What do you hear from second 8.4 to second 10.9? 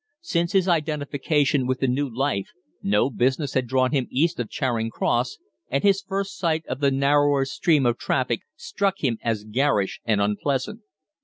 struck him as garish and unpleasant.